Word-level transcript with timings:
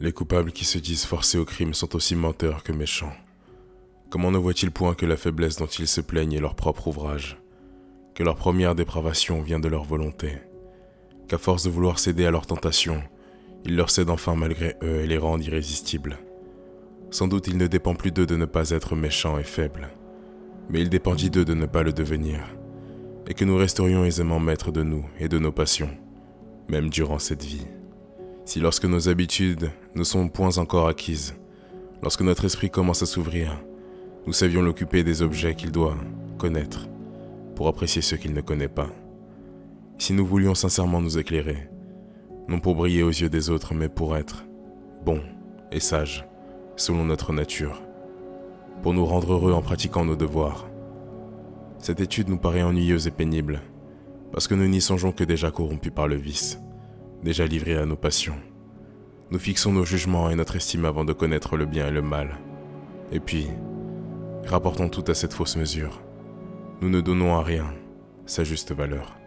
Les 0.00 0.12
coupables 0.12 0.52
qui 0.52 0.64
se 0.64 0.78
disent 0.78 1.04
forcés 1.04 1.38
au 1.38 1.44
crime 1.44 1.74
sont 1.74 1.96
aussi 1.96 2.14
menteurs 2.14 2.62
que 2.62 2.70
méchants. 2.70 3.12
Comment 4.10 4.30
ne 4.30 4.38
voient-ils 4.38 4.70
point 4.70 4.94
que 4.94 5.06
la 5.06 5.16
faiblesse 5.16 5.56
dont 5.56 5.66
ils 5.66 5.88
se 5.88 6.00
plaignent 6.00 6.34
est 6.34 6.40
leur 6.40 6.54
propre 6.54 6.86
ouvrage, 6.86 7.36
que 8.14 8.22
leur 8.22 8.36
première 8.36 8.76
dépravation 8.76 9.42
vient 9.42 9.58
de 9.58 9.66
leur 9.66 9.82
volonté, 9.82 10.38
qu'à 11.26 11.36
force 11.36 11.64
de 11.64 11.70
vouloir 11.70 11.98
céder 11.98 12.26
à 12.26 12.30
leurs 12.30 12.46
tentations, 12.46 13.02
ils 13.64 13.74
leur 13.74 13.90
cèdent 13.90 14.10
enfin 14.10 14.36
malgré 14.36 14.76
eux 14.84 15.00
et 15.00 15.08
les 15.08 15.18
rendent 15.18 15.44
irrésistibles. 15.44 16.20
Sans 17.10 17.26
doute 17.26 17.48
il 17.48 17.56
ne 17.56 17.66
dépend 17.66 17.96
plus 17.96 18.12
d'eux 18.12 18.26
de 18.26 18.36
ne 18.36 18.44
pas 18.44 18.70
être 18.70 18.94
méchants 18.94 19.36
et 19.36 19.44
faibles, 19.44 19.88
mais 20.70 20.80
il 20.80 20.90
dépendit 20.90 21.30
d'eux 21.30 21.44
de 21.44 21.54
ne 21.54 21.66
pas 21.66 21.82
le 21.82 21.92
devenir, 21.92 22.38
et 23.26 23.34
que 23.34 23.44
nous 23.44 23.56
resterions 23.56 24.04
aisément 24.04 24.38
maîtres 24.38 24.70
de 24.70 24.84
nous 24.84 25.04
et 25.18 25.28
de 25.28 25.40
nos 25.40 25.52
passions, 25.52 25.90
même 26.68 26.88
durant 26.88 27.18
cette 27.18 27.44
vie. 27.44 27.66
Si 28.48 28.60
lorsque 28.60 28.86
nos 28.86 29.10
habitudes 29.10 29.70
ne 29.94 30.02
sont 30.02 30.30
point 30.30 30.56
encore 30.56 30.88
acquises, 30.88 31.34
lorsque 32.02 32.22
notre 32.22 32.46
esprit 32.46 32.70
commence 32.70 33.02
à 33.02 33.06
s'ouvrir, 33.06 33.62
nous 34.26 34.32
savions 34.32 34.62
l'occuper 34.62 35.04
des 35.04 35.20
objets 35.20 35.54
qu'il 35.54 35.70
doit 35.70 35.98
connaître 36.38 36.88
pour 37.54 37.68
apprécier 37.68 38.00
ceux 38.00 38.16
qu'il 38.16 38.32
ne 38.32 38.40
connaît 38.40 38.66
pas. 38.66 38.88
Si 39.98 40.14
nous 40.14 40.24
voulions 40.24 40.54
sincèrement 40.54 41.02
nous 41.02 41.18
éclairer, 41.18 41.68
non 42.48 42.58
pour 42.58 42.74
briller 42.74 43.02
aux 43.02 43.10
yeux 43.10 43.28
des 43.28 43.50
autres, 43.50 43.74
mais 43.74 43.90
pour 43.90 44.16
être 44.16 44.46
bons 45.04 45.20
et 45.70 45.78
sages, 45.78 46.26
selon 46.74 47.04
notre 47.04 47.34
nature, 47.34 47.82
pour 48.82 48.94
nous 48.94 49.04
rendre 49.04 49.34
heureux 49.34 49.52
en 49.52 49.60
pratiquant 49.60 50.06
nos 50.06 50.16
devoirs. 50.16 50.70
Cette 51.80 52.00
étude 52.00 52.30
nous 52.30 52.38
paraît 52.38 52.62
ennuyeuse 52.62 53.08
et 53.08 53.10
pénible, 53.10 53.60
parce 54.32 54.48
que 54.48 54.54
nous 54.54 54.68
n'y 54.68 54.80
songeons 54.80 55.12
que 55.12 55.24
déjà 55.24 55.50
corrompus 55.50 55.92
par 55.94 56.08
le 56.08 56.16
vice 56.16 56.58
déjà 57.22 57.46
livrés 57.46 57.76
à 57.76 57.86
nos 57.86 57.96
passions. 57.96 58.36
Nous 59.30 59.38
fixons 59.38 59.72
nos 59.72 59.84
jugements 59.84 60.30
et 60.30 60.36
notre 60.36 60.56
estime 60.56 60.84
avant 60.84 61.04
de 61.04 61.12
connaître 61.12 61.56
le 61.56 61.66
bien 61.66 61.88
et 61.88 61.92
le 61.92 62.02
mal. 62.02 62.38
Et 63.12 63.20
puis, 63.20 63.48
rapportons 64.46 64.88
tout 64.88 65.04
à 65.08 65.14
cette 65.14 65.34
fausse 65.34 65.56
mesure. 65.56 66.00
Nous 66.80 66.88
ne 66.88 67.00
donnons 67.00 67.36
à 67.36 67.42
rien 67.42 67.66
sa 68.26 68.44
juste 68.44 68.72
valeur. 68.72 69.17